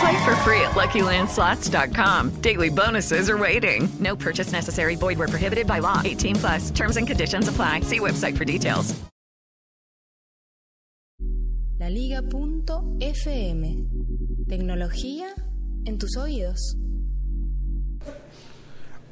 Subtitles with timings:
[0.00, 2.40] Play for free at LuckyLandSlots.com.
[2.40, 3.88] Daily bonuses are waiting.
[4.00, 4.96] No purchase necessary.
[4.96, 6.02] Void where prohibited by law.
[6.04, 6.70] 18 plus.
[6.70, 7.80] Terms and conditions apply.
[7.80, 8.94] See website for details.
[11.78, 13.64] Laliga.fm
[14.48, 15.28] Tecnología
[15.84, 16.76] en tus oídos.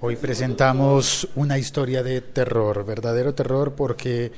[0.00, 4.32] Hoy presentamos una historia de terror, verdadero terror, porque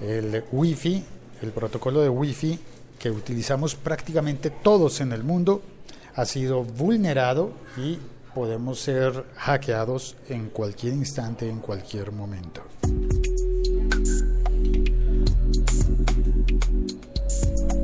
[0.00, 1.04] el Wi-Fi,
[1.42, 2.58] el protocolo de Wi-Fi
[2.98, 5.62] que utilizamos prácticamente todos en el mundo,
[6.16, 7.98] ha sido vulnerado y
[8.34, 12.62] podemos ser hackeados en cualquier instante, en cualquier momento.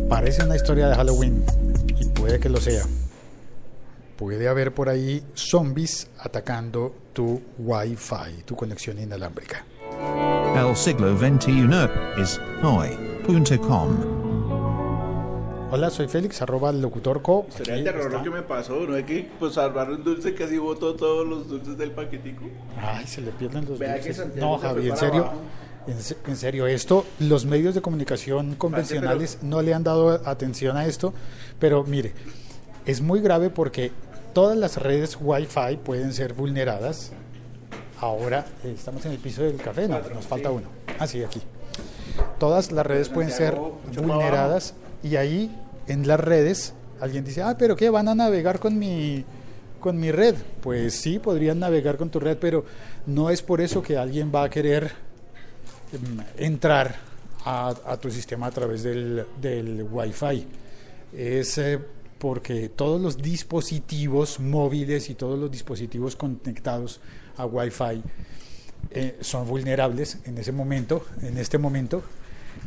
[0.09, 1.45] Parece una historia de Halloween
[1.99, 2.85] y puede que lo sea.
[4.17, 9.65] Puede haber por ahí zombies atacando tu Wi-Fi, tu conexión inalámbrica.
[10.55, 11.69] El siglo XXI
[12.21, 14.20] es hoy.com.
[15.73, 17.47] Hola, soy Félix, arroba locutorco.
[17.51, 18.97] Sería el terror lo que me pasó, ¿no?
[18.97, 22.45] Es que pues salvar un dulce casi botó todos los dulces del paquetico.
[22.81, 24.35] Ay, se le pierden los Vea dulces.
[24.37, 25.23] No, Javi, en serio.
[25.23, 25.41] abajo.
[25.87, 30.77] En, se- en serio, esto, los medios de comunicación convencionales no le han dado atención
[30.77, 31.15] a esto,
[31.59, 32.13] pero mire,
[32.85, 33.93] es muy grave porque
[34.35, 37.13] todas las redes Wi-Fi pueden ser vulneradas.
[38.01, 40.67] Ahora eh, estamos en el piso del café, no, nos falta uno.
[40.99, 41.41] Ah, sí, aquí.
[42.39, 43.57] Todas las redes pueden ser
[43.97, 45.57] vulneradas y ahí
[45.87, 47.91] en las redes alguien dice, ah, pero ¿qué?
[47.91, 49.25] ¿Van a navegar con mi,
[49.81, 50.35] con mi red?
[50.61, 52.65] Pues sí, podrían navegar con tu red, pero
[53.07, 54.93] no es por eso que alguien va a querer
[55.93, 56.97] em, entrar
[57.45, 60.47] a, a tu sistema a través del, del Wi-Fi.
[61.17, 61.79] Es eh,
[62.19, 67.01] porque todos los dispositivos móviles y todos los dispositivos conectados
[67.39, 68.03] a Wi-Fi
[68.91, 72.03] eh, son vulnerables en ese momento, en este momento,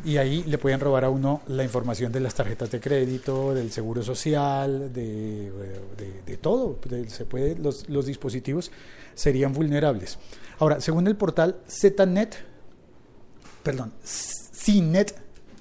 [0.04, 3.70] y ahí le pueden robar a uno la información de las tarjetas de crédito, del
[3.70, 5.50] seguro social, de,
[6.26, 6.78] de- todo.
[7.08, 8.70] Se puede, los, los dispositivos
[9.14, 10.18] serían vulnerables.
[10.58, 12.36] Ahora, según el portal ZNet,
[13.62, 15.14] perdón, CNET,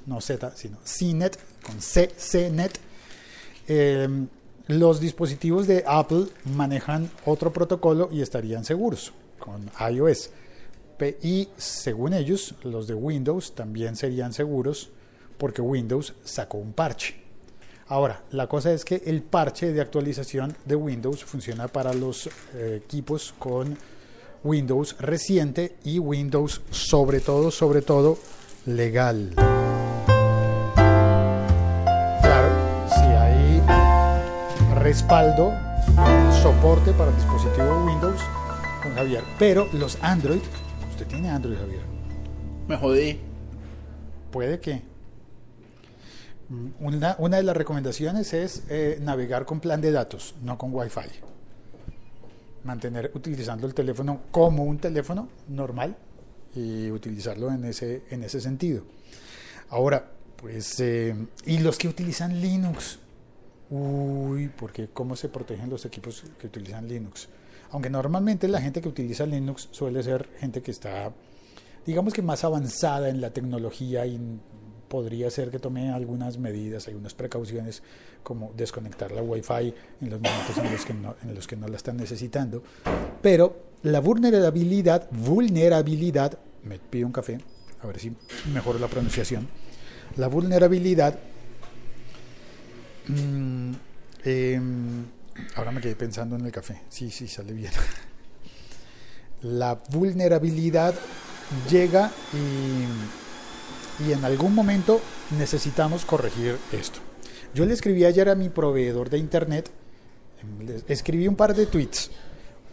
[0.06, 2.78] no Z, sino CNET, con C, CNET,
[3.68, 4.08] eh,
[4.68, 10.30] los dispositivos de Apple manejan otro protocolo y estarían seguros con iOS.
[11.22, 14.90] Y según ellos, los de Windows también serían seguros
[15.38, 17.16] porque Windows sacó un parche.
[17.88, 22.82] Ahora, la cosa es que el parche de actualización de Windows funciona para los eh,
[22.84, 23.78] equipos con
[24.44, 28.18] Windows reciente y Windows sobre todo, sobre todo
[28.66, 29.32] legal.
[32.22, 33.62] Claro, si hay
[34.76, 35.54] respaldo,
[36.42, 38.22] soporte para el dispositivo Windows
[38.82, 40.42] con Javier, pero los Android,
[41.04, 41.82] usted tiene Android Javier,
[42.68, 43.20] Me jodí.
[44.32, 44.94] puede que
[46.50, 50.74] Mm, una, una de las recomendaciones es eh, navegar con plan de datos, no con
[50.74, 51.10] Wi-Fi.
[52.66, 55.96] Mantener utilizando el teléfono como un teléfono normal
[56.54, 58.84] y utilizarlo en ese, en ese sentido.
[59.70, 61.16] Ahora, pues, eh,
[61.46, 63.00] y los que utilizan Linux,
[63.70, 67.30] uy, porque ¿cómo se protegen los equipos que utilizan Linux?
[67.74, 71.12] Aunque normalmente la gente que utiliza Linux suele ser gente que está,
[71.88, 74.20] digamos que más avanzada en la tecnología y
[74.88, 77.82] podría ser que tome algunas medidas, algunas precauciones,
[78.22, 82.62] como desconectar la Wi-Fi en los momentos en los que no, la están necesitando.
[83.24, 87.40] Pero la vulnerabilidad, vulnerabilidad, me pido un café,
[87.82, 88.16] a ver si
[88.54, 89.48] mejoro la pronunciación.
[90.18, 91.18] La vulnerabilidad,
[93.08, 93.72] mm,
[94.26, 95.06] em,
[95.56, 97.72] ahora me quedé pensando en el café, sí, sí, sale bien.
[99.42, 100.94] La vulnerabilidad
[101.70, 105.02] llega y, y en algún momento
[105.38, 107.00] necesitamos corregir esto.
[107.54, 109.70] Yo le escribí ayer a mi proveedor de internet,
[110.88, 112.10] escribí un par de tweets.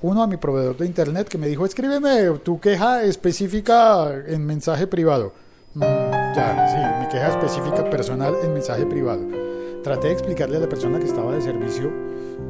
[0.02, 4.86] Uno a mi proveedor de internet que me dijo, escríbeme tu queja específica en mensaje
[4.86, 5.34] privado.
[5.74, 9.22] Mm, Ya, sí, mi queja específica personal en mensaje privado.
[9.82, 11.90] Traté de explicarle a la persona que estaba de servicio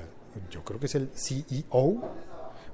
[0.49, 2.03] yo creo que es el CEO,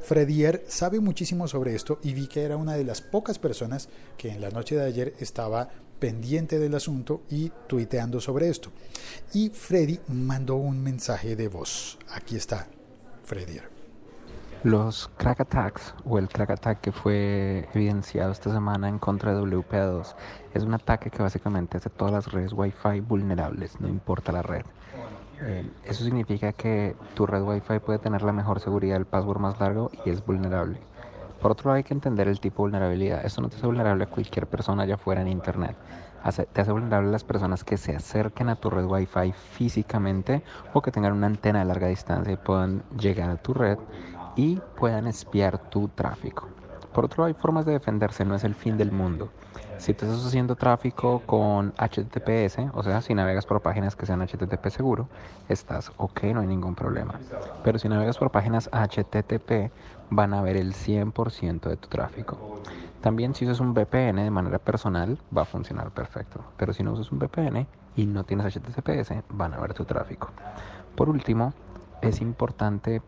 [0.01, 4.31] Fredier sabe muchísimo sobre esto y vi que era una de las pocas personas que
[4.31, 5.69] en la noche de ayer estaba
[5.99, 8.71] pendiente del asunto y tuiteando sobre esto.
[9.35, 11.99] Y Freddy mandó un mensaje de voz.
[12.13, 12.67] Aquí está,
[13.25, 13.81] Fredier.
[14.63, 19.41] Los crack attacks o el crack attack que fue evidenciado esta semana en contra de
[19.41, 20.15] WPA2
[20.53, 24.65] es un ataque que básicamente hace todas las redes Wi-Fi vulnerables, no importa la red.
[25.43, 29.59] Eh, eso significa que tu red Wi-Fi puede tener la mejor seguridad, el password más
[29.59, 30.79] largo y es vulnerable.
[31.41, 33.25] Por otro lado, hay que entender el tipo de vulnerabilidad.
[33.25, 35.77] Esto no te hace vulnerable a cualquier persona allá afuera en Internet.
[36.53, 40.43] Te hace vulnerable a las personas que se acerquen a tu red Wi-Fi físicamente
[40.75, 43.79] o que tengan una antena de larga distancia y puedan llegar a tu red
[44.37, 46.47] y puedan espiar tu tráfico.
[46.93, 49.31] Por otro lado, hay formas de defenderse, no es el fin del mundo.
[49.79, 54.21] Si tú estás haciendo tráfico con HTTPS, o sea, si navegas por páginas que sean
[54.21, 55.09] HTTP seguro,
[55.49, 57.21] estás ok, no hay ningún problema.
[57.63, 59.73] Pero si navegas por páginas HTTP,
[60.11, 62.39] van a ver el 100% de tu tráfico.
[63.01, 66.45] También si usas un VPN de manera personal, va a funcionar perfecto.
[66.57, 67.67] Pero si no usas un VPN
[67.97, 70.33] y no tienes HTTPS, van a ver tu tráfico.
[70.95, 71.55] Por último,
[72.03, 73.01] es importante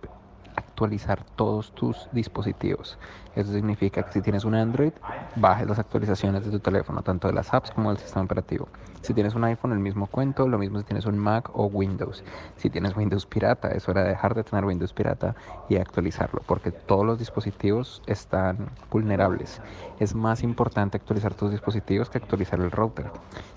[0.72, 2.98] actualizar todos tus dispositivos.
[3.36, 4.92] Eso significa que si tienes un Android,
[5.36, 8.68] bajes las actualizaciones de tu teléfono, tanto de las apps como del sistema operativo.
[9.02, 12.24] Si tienes un iPhone, el mismo cuento, lo mismo si tienes un Mac o Windows.
[12.56, 15.34] Si tienes Windows pirata, es hora de dejar de tener Windows pirata
[15.68, 19.60] y actualizarlo, porque todos los dispositivos están vulnerables.
[19.98, 23.10] Es más importante actualizar tus dispositivos que actualizar el router.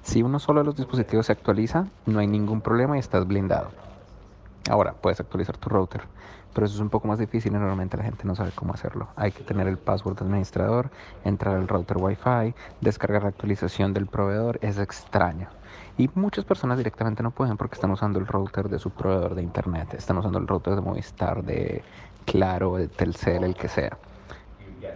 [0.04, 3.70] Si uno solo de los dispositivos se actualiza, no hay ningún problema y estás blindado.
[4.68, 6.02] Ahora, puedes actualizar tu router,
[6.56, 9.10] pero eso es un poco más difícil y normalmente la gente no sabe cómo hacerlo.
[9.18, 10.90] Hay que tener el password administrador,
[11.26, 15.50] entrar al router Wi-Fi, descargar la actualización del proveedor, es extraño.
[15.98, 19.44] Y muchas personas directamente no pueden porque están usando el router de su proveedor de
[19.44, 21.84] internet, están usando el router de Movistar, de
[22.24, 23.98] Claro, de Telcel, el que sea.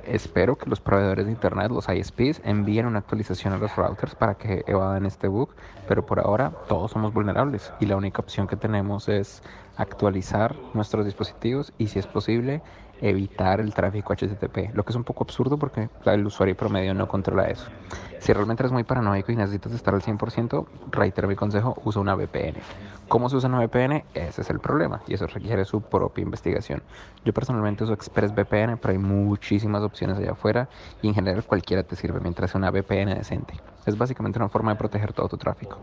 [0.06, 4.36] Espero que los proveedores de internet, los ISPs, envíen una actualización a los routers para
[4.36, 5.50] que evadan este bug,
[5.88, 9.44] pero por ahora todos somos vulnerables y la única opción que tenemos es
[9.80, 12.62] actualizar nuestros dispositivos y si es posible
[13.00, 17.08] evitar el tráfico HTTP, lo que es un poco absurdo porque el usuario promedio no
[17.08, 17.72] controla eso.
[18.20, 22.14] Si realmente eres muy paranoico y necesitas estar al 100%, reitero mi consejo, usa una
[22.16, 22.62] VPN.
[23.08, 24.06] ¿Cómo se usa una VPN?
[24.14, 26.84] Ese es el problema y eso requiere su propia investigación.
[27.24, 30.70] Yo personalmente uso ExpressVPN, pero hay muchísimas opciones allá afuera
[31.02, 33.64] y en general cualquiera te sirve mientras sea una VPN decente.
[33.86, 35.80] Es básicamente una forma de proteger todo tu tráfico.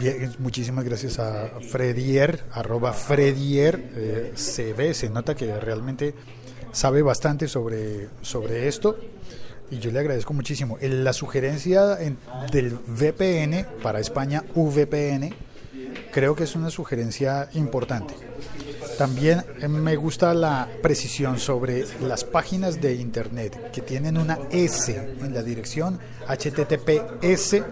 [0.00, 6.14] Bien, muchísimas gracias a Fredier, arroba Fredier, eh, se ve, se nota que realmente
[6.72, 8.96] sabe bastante sobre, sobre esto
[9.70, 10.78] y yo le agradezco muchísimo.
[10.80, 12.16] La sugerencia en-
[12.50, 15.34] del VPN para España, VPN,
[16.12, 18.14] creo que es una sugerencia importante.
[18.96, 24.94] También eh, me gusta la precisión sobre las páginas de internet que tienen una S
[25.20, 27.62] en la dirección HTTPS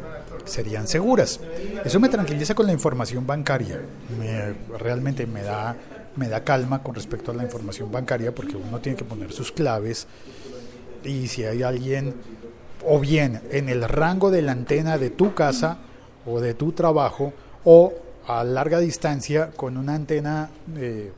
[0.48, 1.40] serían seguras.
[1.84, 3.80] Eso me tranquiliza con la información bancaria.
[4.18, 5.76] Me- realmente me da
[6.16, 9.52] me da calma con respecto a la información bancaria porque uno tiene que poner sus
[9.52, 10.08] claves
[11.04, 12.14] y si hay alguien
[12.84, 15.78] o bien en el rango de la antena de tu casa
[16.26, 17.32] o de tu trabajo
[17.64, 17.92] o
[18.26, 21.12] a larga distancia con una antena eh,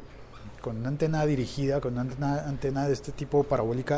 [0.60, 3.96] con una antena dirigida, con una antena, de este tipo parabólica,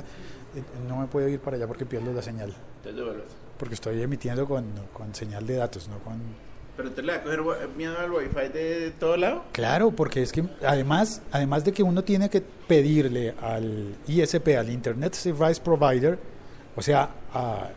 [0.55, 2.55] eh, no me puedo ir para allá porque pierdo la señal.
[3.63, 6.19] Porque estoy emitiendo con, con señal de datos, no con
[6.77, 9.45] ¿Pero te le va a coger miedo al wifi de todo lado?
[9.53, 14.69] Claro, porque es que además, además de que uno tiene que pedirle al ISP, al
[14.69, 16.19] Internet Service Provider,
[16.75, 17.69] o sea, a,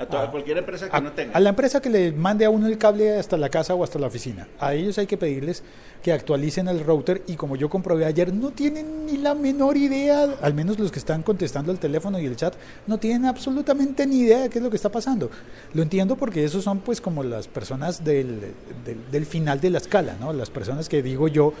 [0.00, 0.30] A toda, Ah.
[0.30, 1.36] cualquier empresa que a, no tenga.
[1.36, 3.98] a la empresa que le mande a uno el cable hasta la casa o hasta
[3.98, 5.62] la oficina, a ellos hay que pedirles
[6.02, 10.26] que actualicen el router y como yo comprobé ayer, no tienen ni la menor idea,
[10.40, 12.54] al menos los que están contestando el teléfono y el chat,
[12.86, 15.30] no tienen absolutamente ni idea de qué es lo que está pasando.
[15.74, 18.40] Lo entiendo porque esos son pues como las personas del,
[18.84, 20.32] del, del final de la escala, ¿no?
[20.32, 21.52] Las personas que digo yo,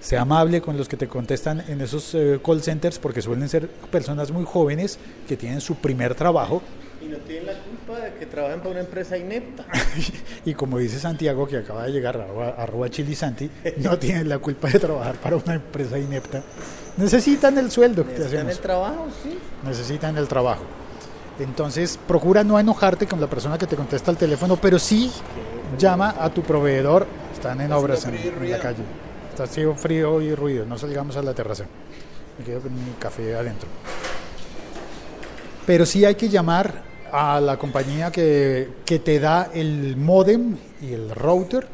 [0.00, 3.68] sea amable con los que te contestan en esos eh, call centers porque suelen ser
[3.68, 6.60] personas muy jóvenes que tienen su primer trabajo
[7.04, 9.64] Y no tienen la culpa de que trabajen para una empresa inepta.
[10.44, 14.68] y como dice Santiago, que acaba de llegar, arroba, arroba chilisanti, no tienen la culpa
[14.68, 16.42] de trabajar para una empresa inepta.
[16.96, 19.38] Necesitan el sueldo que te Necesitan el trabajo, sí.
[19.64, 20.62] Necesitan el trabajo.
[21.38, 25.10] Entonces, procura no enojarte con la persona que te contesta el teléfono, pero sí
[25.76, 27.06] llama a tu proveedor.
[27.32, 28.82] Están en obras en, en la calle.
[29.30, 30.64] Está haciendo frío y ruido.
[30.64, 31.64] No salgamos a la terraza.
[32.38, 33.68] Me quedo con mi café adentro.
[35.66, 40.94] Pero sí hay que llamar a la compañía que, que te da el modem y
[40.94, 41.64] el router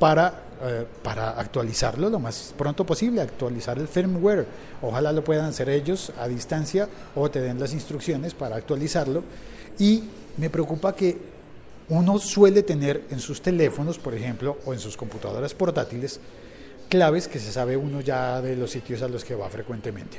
[0.00, 4.44] para, eh, para actualizarlo lo más pronto posible, actualizar el firmware.
[4.82, 9.22] Ojalá lo puedan hacer ellos a distancia o te den las instrucciones para actualizarlo.
[9.78, 10.02] Y
[10.36, 11.16] me preocupa que
[11.88, 16.18] uno suele tener en sus teléfonos, por ejemplo, o en sus computadoras portátiles,
[16.88, 20.18] claves que se sabe uno ya de los sitios a los que va frecuentemente.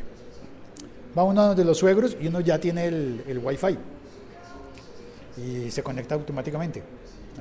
[1.17, 3.77] Va uno donde los suegros y uno ya tiene el, el wifi
[5.37, 6.83] y se conecta automáticamente.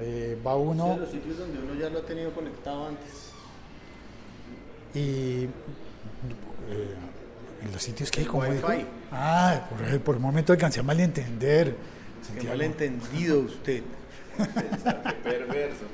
[0.01, 3.31] Eh, va uno Sí, los sitios donde uno ya lo ha tenido conectado antes.
[4.95, 5.49] y eh,
[7.65, 8.45] en los sitios que El como.
[9.11, 11.77] Ah, por, por un momento alcancé a malentender.
[12.41, 13.83] Qué malentendido usted.
[14.37, 14.45] Qué
[15.25, 15.85] perverso.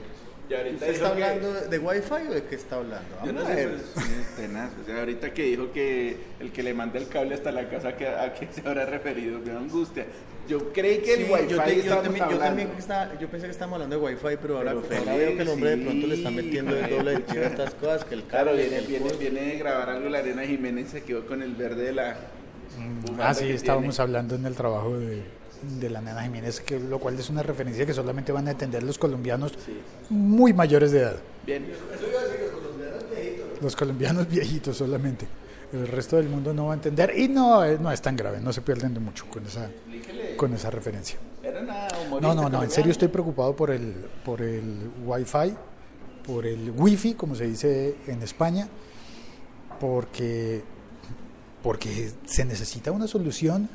[0.50, 3.08] Y ahorita ¿Usted está que- hablando de Wi-Fi o de qué está hablando?
[3.24, 3.68] Yo no a sé, ver.
[3.94, 4.70] pues, sí, tenaz.
[4.82, 7.94] O sea, ahorita que dijo que el que le manda el cable hasta la casa,
[7.96, 9.38] que, ¿a qué se habrá referido?
[9.40, 10.06] Me da angustia.
[10.48, 13.46] Yo creí que el wifi yo, te- yo estábamos también, yo también estaba- yo pensé
[13.46, 16.06] que estábamos hablando de Wi-Fi, pero ahora, Pero ahora veo que el hombre de pronto
[16.06, 18.76] le está metiendo el doble de tierra a estas cosas, que el Claro, cable, viene,
[18.76, 19.18] que el viene, coso.
[19.18, 22.16] viene de grabar algo la arena Jiménez y se quedó con el verde de la.
[23.02, 24.02] bufanda Ah, sí, estábamos tiene.
[24.08, 25.22] hablando en el trabajo de,
[25.62, 28.82] de la nena Jiménez, que, lo cual es una referencia que solamente van a entender
[28.82, 29.52] los colombianos
[30.10, 31.16] muy mayores de edad.
[31.46, 31.66] Bien.
[33.60, 35.26] Los colombianos viejitos solamente.
[35.72, 38.40] El resto del mundo no va a entender y no, eh, no es tan grave,
[38.40, 39.68] no se pierden de mucho con esa,
[40.36, 41.18] con esa referencia.
[42.20, 43.92] No, no, no, en serio estoy preocupado por el,
[44.24, 45.54] por el Wi-Fi,
[46.26, 48.66] por el Wi-Fi, como se dice en España,
[49.78, 50.62] porque,
[51.62, 53.68] porque se necesita una solución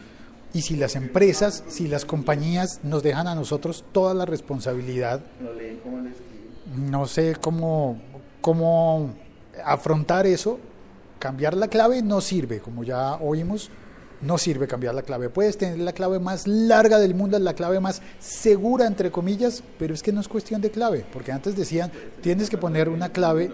[0.54, 5.22] y si las empresas, si las compañías nos dejan a nosotros toda la responsabilidad,
[6.76, 8.00] no sé cómo,
[8.40, 9.14] cómo
[9.66, 10.60] afrontar eso.
[11.18, 13.72] Cambiar la clave no sirve, como ya oímos,
[14.26, 15.30] no sirve cambiar la clave.
[15.30, 19.94] Puedes tener la clave más larga del mundo, la clave más segura, entre comillas, pero
[19.94, 23.52] es que no es cuestión de clave, porque antes decían, tienes que poner una clave,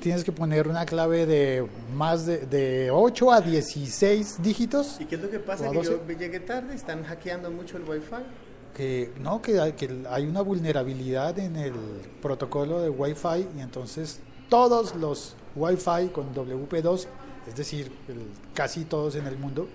[0.00, 4.96] tienes que poner una clave de más de, de 8 a 16 dígitos.
[5.00, 5.68] ¿Y qué es lo que pasa?
[5.70, 5.90] Que 12.
[6.08, 8.22] yo llegué tarde, están hackeando mucho el Wi-Fi.
[8.76, 11.72] que no que hay, que hay una vulnerabilidad en el
[12.20, 17.06] protocolo de Wi-Fi y entonces todos los Wi-Fi con WP2,
[17.48, 19.68] es decir, el- casi todos en el mundo,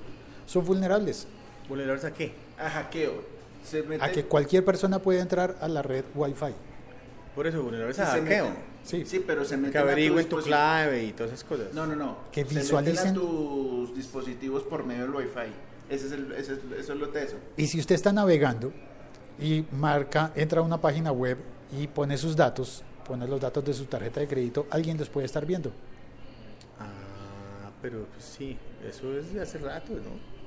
[0.50, 1.28] son vulnerables
[1.68, 2.34] ¿Vulnerables a qué?
[2.58, 3.14] A hackeo.
[3.64, 6.54] Se a que cualquier persona puede entrar a la red Wi-Fi.
[7.36, 8.46] Por eso, vulnerables a se hackeo.
[8.46, 9.06] meten- Sí.
[9.06, 11.74] sí, pero se meten Que averigüen tu clave y todas esas cosas.
[11.74, 12.18] No, no, no.
[12.32, 15.52] Que Se meten visualicen- a tus dispositivos por medio del Wi-Fi.
[15.94, 17.36] Ese es el, ese es, eso es lo teso.
[17.58, 18.72] Y si usted está navegando
[19.40, 21.38] y marca, entra a una página web
[21.80, 25.26] y pone sus datos, pone los datos de su tarjeta de crédito, alguien los puede
[25.28, 25.72] estar viendo.
[26.80, 30.39] Ah, pero pues, sí, eso es de hace rato, ¿no?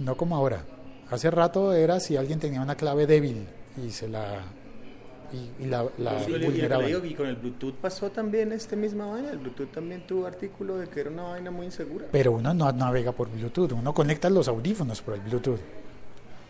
[0.00, 0.64] No como ahora.
[1.10, 3.46] Hace rato era si alguien tenía una clave débil
[3.84, 4.40] y se la
[5.32, 6.14] y, y la, la
[6.44, 6.86] vulneraban.
[7.02, 9.30] que con el Bluetooth pasó también este misma vaina.
[9.30, 12.06] El Bluetooth también tuvo artículo de que era una vaina muy insegura.
[12.10, 15.60] Pero uno no navega por Bluetooth, uno conecta los audífonos por el Bluetooth.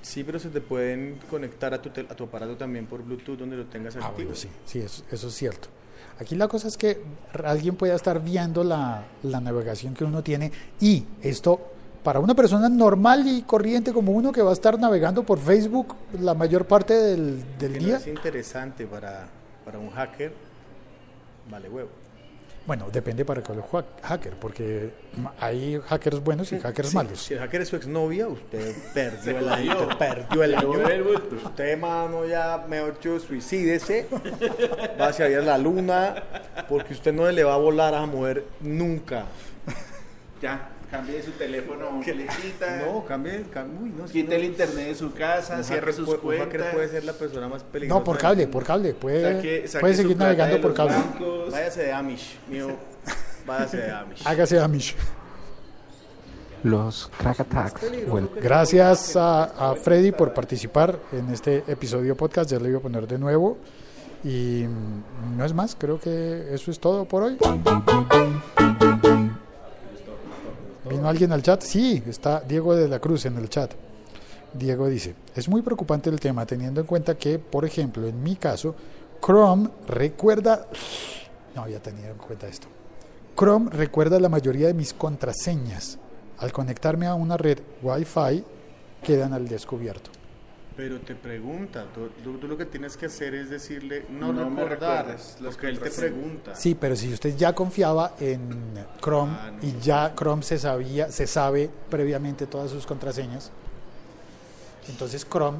[0.02, 3.56] Sí, pero se te pueden conectar a tu, a tu aparato también por Bluetooth donde
[3.56, 4.30] lo tengas Ah, activo.
[4.30, 5.68] bueno, sí, sí, eso, eso es cierto.
[6.18, 7.02] Aquí la cosa es que
[7.44, 11.60] alguien pueda estar viendo la, la navegación que uno tiene y esto
[12.02, 15.94] para una persona normal y corriente como uno que va a estar navegando por Facebook
[16.20, 17.96] la mayor parte del, del Que no día.
[17.96, 19.26] es interesante para,
[19.64, 20.32] para un hacker,
[21.50, 21.90] vale huevo.
[22.66, 24.92] Bueno, depende para cuál ha- hacker, porque
[25.40, 27.20] hay hackers buenos y hackers Sí, malos.
[27.22, 29.88] Si el hacker es su exnovia, usted perdió el año.
[29.98, 30.70] perdió el año.
[31.44, 34.06] Usted, mano, ya, mejor dicho, suicídese.
[35.00, 36.14] Va hacia allá a la luna,
[36.68, 39.24] porque usted no le va a volar a esa mujer nunca.
[40.40, 42.76] Ya, cambie su teléfono, felicita.
[42.86, 43.78] No, cambie, cambie.
[43.82, 46.46] Uy, no, Quite no- el internet de su casa, cierre sus puede- Un cuentas.
[46.60, 47.98] hacker puede ser la persona más peligrosa.
[47.98, 48.94] No, por cable, por cable.
[48.94, 50.94] Puede, Saque- saque puede seguir navegando de por cable.
[50.94, 51.52] bancos.
[51.52, 52.68] Váyase de Amish, mío.
[53.46, 54.22] Váyase de Amish.
[54.26, 54.96] Hágase Amish.
[56.62, 57.80] Los crack attacks
[58.42, 62.50] Gracias a, a Freddy por participar en este episodio podcast.
[62.50, 63.56] Ya le voy a poner de nuevo.
[64.22, 67.38] Y mm, no es más, creo que eso es todo por hoy.
[71.00, 71.62] ¿Vino alguien al chat?
[71.62, 73.72] Sí, está Diego de la Cruz en el chat.
[74.52, 78.36] Diego dice, es muy preocupante el tema teniendo en cuenta que, por ejemplo, en mi
[78.36, 78.74] caso,
[79.24, 80.66] Chrome recuerda...
[81.56, 82.66] No había tenido en cuenta esto.
[83.34, 85.96] Chrome recuerda la mayoría de mis contraseñas.
[86.36, 88.44] Al conectarme a una red Wi-Fi,
[89.02, 90.10] quedan al descubierto.
[90.80, 94.48] Pero te pregunta, tú, tú- tú lo que tienes que hacer es decirle, no, No
[94.48, 96.54] recordar, las porque él te pregunta.
[96.54, 98.48] Sí, pero si usted ya confiaba en
[99.02, 99.58] Chrome Ah, no.
[99.68, 103.52] y ya Chrome se sabía, se sabe previamente todas sus contraseñas,
[104.88, 105.58] entonces Chrome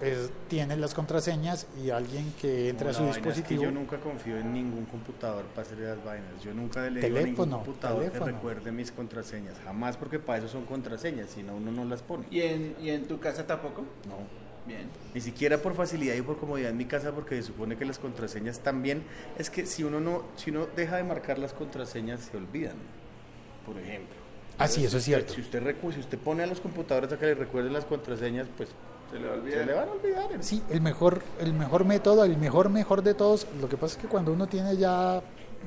[0.00, 3.62] es- tiene las contraseñas y alguien que entre a su vaina es que dispositivo.
[3.64, 6.42] yo nunca confío en ningún computador para hacer esas vainas.
[6.42, 8.24] Yo nunca le digo a ningún computador teléfono.
[8.26, 9.54] que recuerde mis contraseñas.
[9.64, 12.26] Jamás porque para eso son contraseñas, si no uno no las pone.
[12.30, 13.82] ¿Y en, ¿Y en tu casa tampoco?
[14.08, 14.43] No.
[14.66, 14.88] Bien.
[15.14, 17.98] Ni siquiera por facilidad y por comodidad en mi casa porque se supone que las
[17.98, 19.02] contraseñas también
[19.38, 22.76] es que si uno no si uno deja de marcar las contraseñas se olvidan.
[23.66, 24.14] Por ejemplo.
[24.58, 25.34] Ah, sí, eso es cierto.
[25.34, 28.46] Si usted recu- si usted pone a los computadores a que le recuerden las contraseñas,
[28.56, 28.70] pues
[29.10, 30.26] Se le va a se le van a olvidar.
[30.40, 33.46] Sí, el mejor, el mejor método, el mejor, mejor de todos.
[33.60, 35.22] Lo que pasa es que cuando uno tiene ya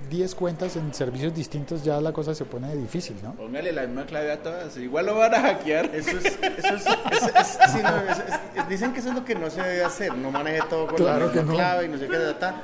[0.10, 3.34] 10 cuentas en servicios distintos, ya la cosa se pone difícil, ¿no?
[3.34, 4.76] Póngale la misma clave a todas.
[4.78, 5.94] Igual lo van a hackear.
[5.94, 9.16] Eso es, eso es, es- es- sí, no, es- es- es- dicen que eso es
[9.16, 11.58] lo que no se debe hacer, no maneje todo con Claro la que misma no.
[11.58, 12.56] clave y no sé qué data.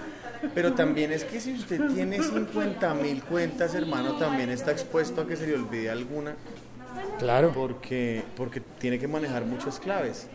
[0.53, 5.27] Pero también es que si usted tiene 50 mil cuentas, hermano, también está expuesto a
[5.27, 6.35] que se le olvide alguna
[7.19, 7.51] Claro.
[7.53, 10.27] porque, porque tiene que manejar muchas claves.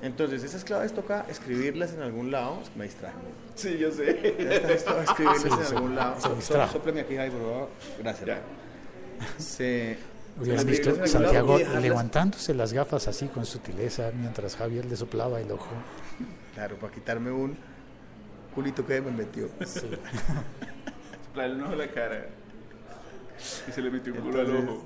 [0.00, 2.60] Entonces, esas claves toca escribirlas en algún lado.
[2.62, 3.16] Es que me distraje.
[3.56, 4.72] Sí, yo sé.
[4.72, 6.20] Esto, escribirlas Sí, en sí, algún lado.
[6.20, 6.72] se distrajo.
[6.74, 7.68] Sópleme aquí, Jai, por favor.
[7.98, 8.26] Gracias.
[8.26, 8.40] Ya.
[9.38, 9.98] Se,
[10.40, 15.40] Hubieran se visto lado Santiago levantándose las gafas así con sutileza mientras Javier le soplaba
[15.40, 15.66] el ojo.
[16.54, 17.56] Claro, para quitarme un
[18.54, 19.48] culito que me metió.
[21.26, 22.26] Soplarle un ojo a la cara.
[23.68, 24.84] Y se le metió un culo al Entonces- ojo.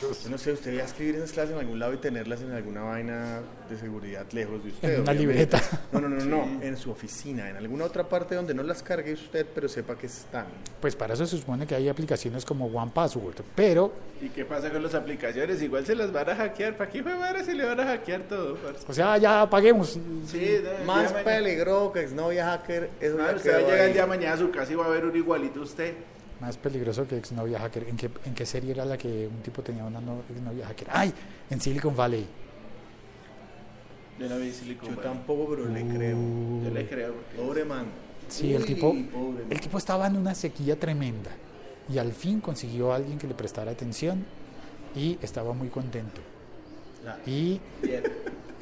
[0.00, 2.52] Yo no sé, usted va a escribir esas clases en algún lado y tenerlas en
[2.52, 4.94] alguna vaina de seguridad lejos de usted.
[4.94, 5.56] En una obviamente.
[5.56, 5.62] libreta.
[5.92, 9.12] No, no, no, no, en su oficina, en alguna otra parte donde no las cargue
[9.12, 10.46] usted, pero sepa que están.
[10.80, 14.70] Pues para eso se supone que hay aplicaciones como One Password, pero, ¿Y qué pasa
[14.70, 15.60] con las aplicaciones?
[15.62, 16.76] Igual se las van a hackear.
[16.76, 18.54] ¿Para qué fue madre se le van a hackear todo?
[18.56, 18.84] parce?
[18.88, 19.98] o sea, ya apaguemos.
[20.28, 24.06] Sí, no, Más peligroso que exnovia hacker, eso ya usted va a llegar el día
[24.06, 25.94] mañana a su casa y va a ver un igualito usted.
[26.42, 27.84] Más peligroso que exnovia hacker.
[27.88, 30.88] ¿En qué, ¿En qué serie era la que un tipo tenía una no- exnovia hacker?
[30.90, 31.14] ¡Ay!
[31.48, 32.26] En Silicon Valley.
[34.18, 35.12] Yo no vi Silicon Yo Valley.
[35.12, 36.16] tampoco, pero le creo.
[36.64, 37.14] Yo le creo.
[37.36, 37.86] Pobre man.
[38.28, 39.46] Sí, el tipo, pobre man.
[39.50, 41.30] el tipo estaba en una sequía tremenda
[41.88, 44.24] y al fin consiguió a alguien que le prestara atención
[44.96, 46.20] y estaba muy contento.
[47.04, 48.02] La- Y Bien.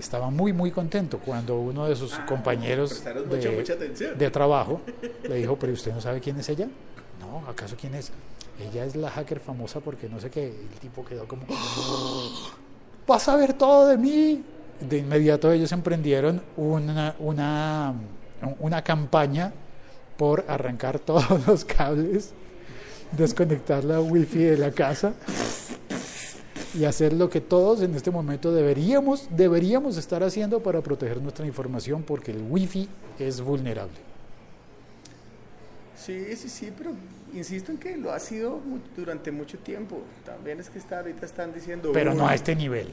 [0.00, 4.18] Estaba muy, muy contento cuando uno de sus compañeros prestaron mucha, de, mucha atención.
[4.18, 4.80] de trabajo
[5.28, 6.68] le dijo, pero usted no sabe quién es ella.
[7.20, 8.10] No, ¿acaso quién es?
[8.60, 10.46] Ella es la hacker famosa porque no sé qué.
[10.48, 11.42] El tipo quedó como,
[13.06, 14.42] vas a ver todo de mí.
[14.80, 17.94] De inmediato ellos emprendieron una, una,
[18.58, 19.52] una campaña
[20.16, 22.32] por arrancar todos los cables,
[23.12, 25.12] desconectar la wifi de la casa
[26.74, 31.46] y hacer lo que todos en este momento deberíamos, deberíamos estar haciendo para proteger nuestra
[31.46, 33.98] información porque el wifi es vulnerable.
[35.96, 36.92] Sí, sí, sí, pero
[37.34, 38.60] insisto en que lo ha sido
[38.96, 40.02] durante mucho tiempo.
[40.24, 41.90] También es que está, ahorita están diciendo...
[41.92, 42.88] Pero no a este nivel.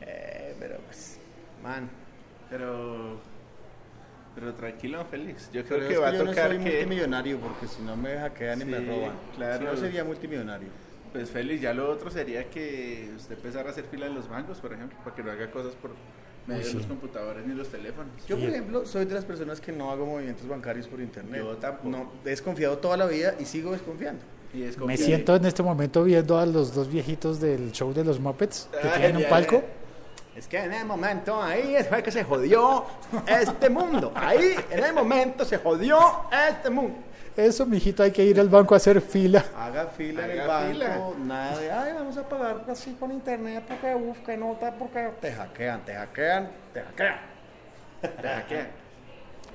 [0.00, 1.18] Eh, pero pues,
[1.62, 1.88] man.
[2.48, 3.18] Pero.
[4.34, 5.50] Pero tranquilo, Félix.
[5.52, 6.70] Yo Pero creo es que va a yo no tocar soy que.
[6.70, 9.12] multimillonario porque si no me hackean y me Sí, roban.
[9.36, 9.58] claro.
[9.58, 10.68] Si no sería multimillonario.
[11.12, 14.58] Pues Félix, ya lo otro sería que usted empezara a hacer fila en los bancos,
[14.58, 15.90] por ejemplo, para que no haga cosas por
[16.46, 16.76] Me Uy, dio sí.
[16.78, 18.10] los computadores ni los teléfonos.
[18.26, 21.42] Yo, por ejemplo, soy de las personas que no hago movimientos bancarios por internet.
[21.42, 21.88] Yo tampoco.
[21.88, 24.22] No, he desconfiado toda la vida y sigo desconfiando.
[24.54, 28.04] Y es Me siento en este momento viendo a los dos viejitos del show de
[28.04, 29.62] los Muppets que Ay, tienen un palco.
[30.36, 32.84] Es que en el momento ahí fue que se jodió
[33.28, 34.12] este mundo.
[34.14, 35.98] Ahí, en el momento se jodió
[36.48, 36.96] este mundo.
[37.36, 39.44] Eso, mijito, hay que ir al banco a hacer fila.
[39.56, 41.12] Haga fila en el Haga banco, fila.
[41.24, 45.84] nada de, ay, vamos a pagar así con internet porque busca nota, porque te hackean,
[45.84, 47.16] te hackean, te hackean.
[48.02, 48.68] Te hackean.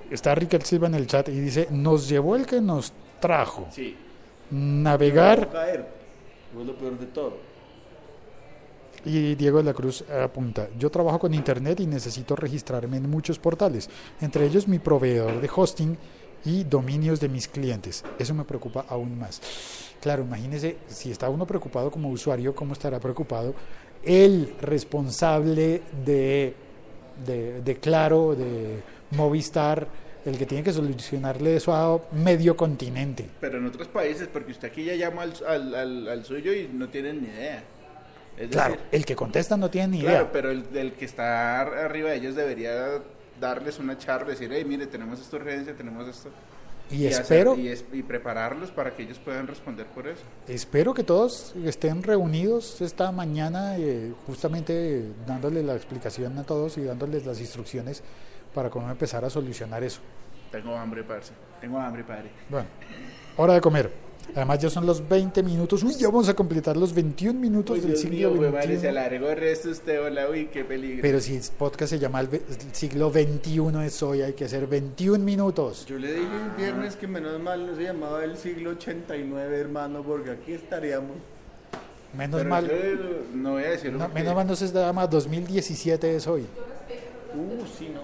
[0.09, 3.67] Está Riquel Silva en el chat y dice, nos llevó el que nos trajo.
[3.71, 3.95] Sí.
[4.49, 5.85] Navegar No caer.
[6.59, 7.37] Es lo peor de todo.
[9.05, 13.37] Y Diego de la Cruz apunta, yo trabajo con Internet y necesito registrarme en muchos
[13.37, 15.97] portales, entre ellos mi proveedor de hosting
[16.45, 18.03] y dominios de mis clientes.
[18.19, 19.41] Eso me preocupa aún más.
[20.01, 23.53] Claro, imagínese, si está uno preocupado como usuario, ¿cómo estará preocupado
[24.03, 26.53] el responsable de,
[27.25, 29.87] de, de Claro, de Movistar,
[30.25, 33.25] el que tiene que solucionarle eso a medio continente?
[33.41, 36.69] Pero en otros países, porque usted aquí ya llama al, al, al- al suyo y
[36.71, 37.63] no tienen ni idea.
[38.37, 40.31] Es Claro, decir, el que contesta no tiene ni claro, idea.
[40.31, 43.01] pero el, el que está ar- arriba de ellos debería
[43.39, 46.29] darles una charla, decir, hey, mire, tenemos esta urgencia, tenemos esto.
[46.89, 50.21] Y hacer- espero- y, es- y prepararlos para que ellos puedan responder por eso.
[50.47, 56.83] Espero que todos estén reunidos esta mañana, eh, justamente dándole la explicación a todos y
[56.83, 58.01] dándoles las instrucciones
[58.53, 59.99] para cómo empezar a solucionar eso.
[60.51, 61.33] Tengo hambre, parce.
[61.59, 62.31] Tengo hambre, padre.
[62.49, 62.67] Bueno,
[63.35, 63.91] hora de comer.
[64.35, 65.81] Además ya son los 20 minutos.
[65.83, 68.75] Uy, ya vamos a completar los 21 minutos Uy, del Dios siglo mío, madre, se
[68.77, 68.87] XXI.
[68.87, 71.01] alargó el resto usted, hola, uy, qué peligro.
[71.01, 72.29] Pero si el podcast se llama el
[72.71, 75.85] siglo XXI es hoy, hay que hacer 21 minutos.
[75.87, 80.03] Yo le dije el viernes que menos mal no se llamaba el siglo 89, hermano,
[80.03, 81.17] porque aquí estaríamos.
[82.15, 82.73] Menos Pero mal, yo
[83.33, 83.99] no voy a decirlo.
[83.99, 86.41] no, menos mal no se llama 2017 es hoy.
[87.35, 88.01] Uh, sí, no.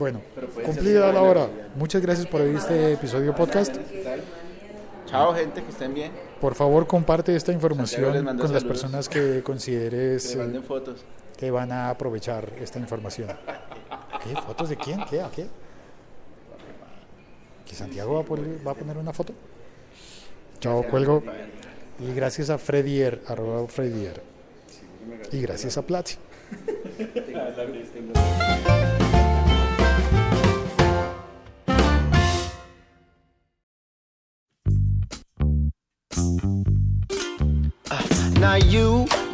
[0.00, 0.22] Bueno,
[0.64, 1.46] cumplida la hora.
[1.76, 3.76] Muchas gracias por oír este episodio podcast.
[5.04, 6.10] Chao, gente, que estén bien.
[6.40, 11.04] Por favor, comparte esta información con las personas que consideres Que manden fotos.
[11.36, 13.28] que van a aprovechar esta información.
[14.24, 14.34] ¿Qué?
[14.40, 15.04] ¿Fotos de quién?
[15.04, 15.20] ¿Qué?
[15.20, 15.48] ¿A qué?
[17.66, 19.34] ¿Que Santiago va a, poner, va a poner una foto?
[20.60, 21.22] Chao, cuelgo.
[21.98, 24.22] Y gracias a Fredier, arroba Fredier.
[25.30, 26.16] Y gracias a Platzi.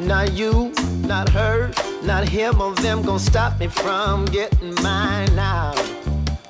[0.07, 1.71] not you, not her,
[2.03, 5.75] not him or them gonna stop me from getting mine now.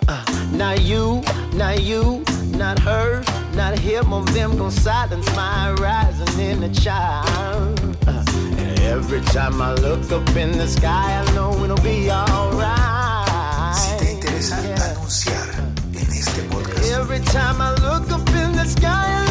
[0.07, 1.23] Uh, not you,
[1.55, 3.23] not you, not her,
[3.55, 7.81] not him or them gonna silence my rising inner child.
[8.07, 8.25] Uh,
[8.59, 13.75] and every time I look up in the sky, I know it'll be alright.
[13.75, 15.49] Si te interesa anunciar
[15.95, 19.26] en este podcast, Every time I look up in the sky,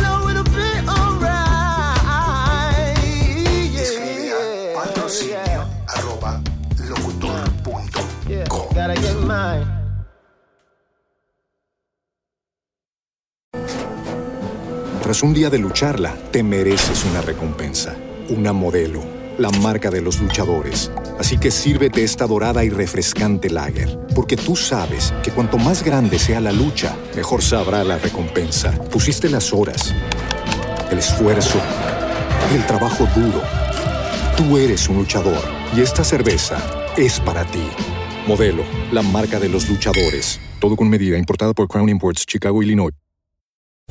[15.15, 17.95] Tras un día de lucharla, te mereces una recompensa,
[18.27, 19.01] una modelo,
[19.37, 20.91] la marca de los luchadores.
[21.17, 26.19] Así que sírvete esta dorada y refrescante lager, porque tú sabes que cuanto más grande
[26.19, 28.73] sea la lucha, mejor sabrá la recompensa.
[28.91, 29.95] Pusiste las horas,
[30.91, 31.61] el esfuerzo,
[32.53, 33.41] el trabajo duro.
[34.35, 35.45] Tú eres un luchador
[35.77, 36.57] y esta cerveza
[36.97, 37.63] es para ti.
[38.27, 40.41] Modelo, la marca de los luchadores.
[40.59, 42.91] Todo con medida, importada por Crown Imports, Chicago, Illinois.